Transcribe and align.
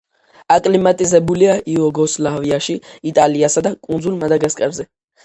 აკლიმატიზებულია 0.53 1.57
იუგოსლავიაში, 1.73 2.77
იტალიასა 3.13 3.63
და 3.69 3.73
კუნძულ 3.89 4.17
მადაგასკარზე. 4.25 4.89